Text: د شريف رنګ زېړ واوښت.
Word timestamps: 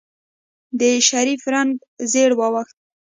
د 0.79 0.81
شريف 1.07 1.41
رنګ 1.53 1.73
زېړ 2.11 2.31
واوښت. 2.39 2.77